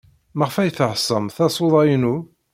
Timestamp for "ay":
0.57-0.71